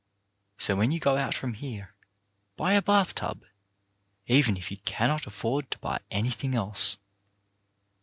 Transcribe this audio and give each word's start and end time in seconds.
So 0.57 0.75
when 0.75 0.89
you 0.91 0.99
go 0.99 1.15
out 1.15 1.35
from 1.35 1.53
here, 1.53 1.93
buy 2.57 2.73
a 2.73 2.81
bathtub, 2.81 3.45
even 4.25 4.57
if 4.57 4.71
you 4.71 4.77
cannot 4.77 5.27
afford 5.27 5.69
to 5.69 5.77
buy 5.77 5.99
anything 6.09 6.55
else. 6.55 6.97